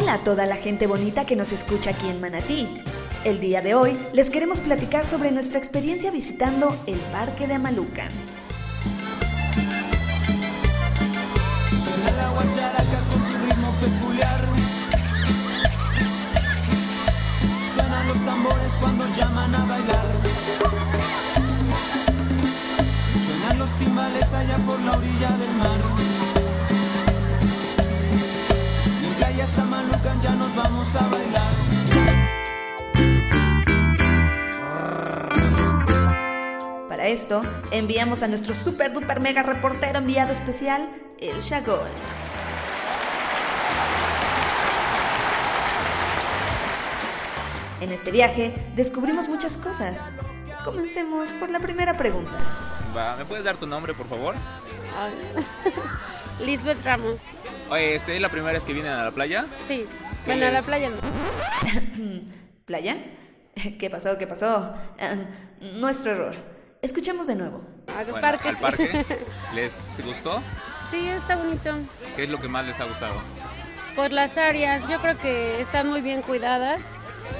[0.00, 2.66] Hola a toda la gente bonita que nos escucha aquí en Manatí.
[3.22, 8.08] El día de hoy les queremos platicar sobre nuestra experiencia visitando el Parque de Amalucan.
[17.74, 20.79] Suenan los tambores cuando llaman a bailar.
[37.10, 37.42] Esto,
[37.72, 40.88] enviamos a nuestro super duper mega reportero enviado especial,
[41.18, 41.88] el Chagol.
[47.80, 50.14] En este viaje descubrimos muchas cosas.
[50.64, 52.38] Comencemos por la primera pregunta.
[52.96, 54.34] Va, ¿Me puedes dar tu nombre, por favor?
[56.40, 57.20] Lisbeth Ramos.
[57.70, 59.46] Oye, este, ¿es la primera vez que vienen a la playa?
[59.66, 59.86] Sí.
[60.24, 60.96] ¿Qué Bueno, a la playa no.
[62.66, 62.98] ¿Playa?
[63.78, 64.16] ¿Qué pasó?
[64.16, 64.74] ¿Qué pasó?
[64.98, 65.14] Ah,
[65.60, 66.59] nuestro error.
[66.82, 67.62] Escuchemos de nuevo.
[67.96, 68.48] Al Bueno, parque.
[68.48, 68.62] al sí.
[68.62, 69.04] parque.
[69.54, 70.42] ¿Les gustó?
[70.90, 71.74] Sí, está bonito.
[72.16, 73.14] ¿Qué es lo que más les ha gustado?
[73.94, 76.80] Por las áreas, yo creo que están muy bien cuidadas.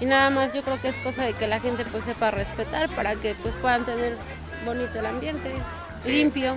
[0.00, 2.88] Y nada más yo creo que es cosa de que la gente pues sepa respetar
[2.90, 4.16] para que pues puedan tener
[4.64, 5.52] bonito el ambiente,
[6.04, 6.56] limpio.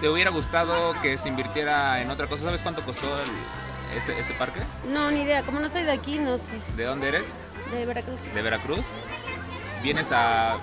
[0.00, 2.44] ¿Te hubiera gustado que se invirtiera en otra cosa?
[2.44, 4.60] ¿Sabes cuánto costó el- este, este parque?
[4.88, 5.42] No, ni idea.
[5.42, 6.52] Como no soy de aquí, no sé.
[6.76, 7.34] ¿De dónde eres?
[7.72, 8.18] De Veracruz.
[8.34, 8.86] ¿De Veracruz?
[9.82, 10.58] ¿Vienes a,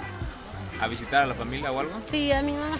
[0.81, 1.93] a visitar a la familia o algo?
[2.09, 2.77] Sí, a mi mamá.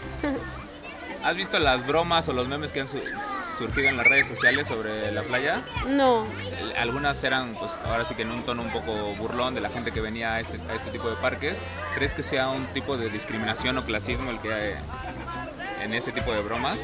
[1.24, 3.02] ¿Has visto las bromas o los memes que han su-
[3.58, 5.62] surgido en las redes sociales sobre la playa?
[5.88, 6.26] No.
[6.78, 9.92] Algunas eran, pues ahora sí que en un tono un poco burlón de la gente
[9.92, 11.58] que venía a este, a este tipo de parques.
[11.96, 14.74] ¿Crees que sea un tipo de discriminación o clasismo el que hay
[15.84, 16.78] en ese tipo de bromas?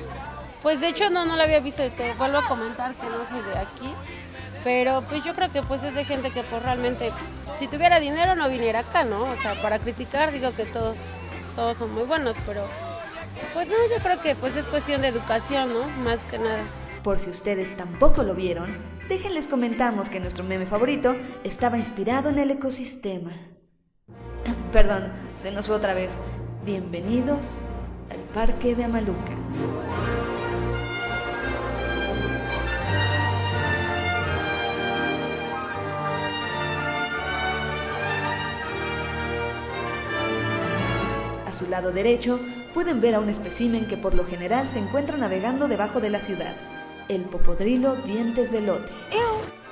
[0.64, 1.84] Pues de hecho no, no lo había visto.
[1.92, 3.94] Te vuelvo a comentar que no soy de aquí.
[4.64, 7.12] Pero pues yo creo que pues es de gente que pues realmente,
[7.56, 9.24] si tuviera dinero no viniera acá, ¿no?
[9.24, 10.98] O sea, para criticar digo que todos,
[11.56, 12.64] todos son muy buenos, pero
[13.54, 15.88] pues no, yo creo que pues es cuestión de educación, ¿no?
[16.04, 16.64] Más que nada.
[17.04, 18.74] Por si ustedes tampoco lo vieron,
[19.10, 23.34] déjenles comentamos que nuestro meme favorito estaba inspirado en el ecosistema.
[24.72, 26.12] Perdón, se nos fue otra vez.
[26.66, 27.58] Bienvenidos
[28.10, 29.44] al Parque de Amalucan.
[41.64, 42.40] Su lado derecho
[42.74, 46.20] pueden ver a un espécimen que por lo general se encuentra navegando debajo de la
[46.20, 46.56] ciudad,
[47.08, 48.92] el popodrilo dientes de lote.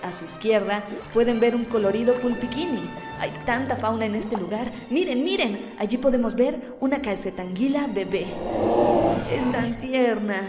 [0.01, 2.81] A su izquierda pueden ver un colorido pulpiquini.
[3.19, 4.71] Hay tanta fauna en este lugar.
[4.89, 8.25] Miren, miren, allí podemos ver una calcetanguila bebé.
[9.29, 10.41] Es tan tierna.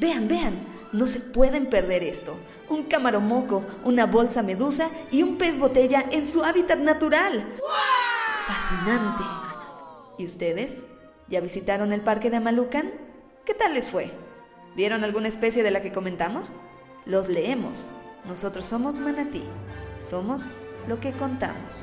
[0.00, 0.54] Vean, vean,
[0.92, 2.36] no se pueden perder esto.
[2.68, 7.46] Un camaromoco, una bolsa medusa y un pez botella en su hábitat natural.
[8.46, 9.45] Fascinante.
[10.18, 10.84] ¿Y ustedes?
[11.28, 12.92] ¿Ya visitaron el parque de Amalucan?
[13.44, 14.10] ¿Qué tal les fue?
[14.74, 16.52] ¿Vieron alguna especie de la que comentamos?
[17.04, 17.86] Los leemos.
[18.26, 19.44] Nosotros somos Manatí.
[20.00, 20.46] Somos
[20.88, 21.82] lo que contamos.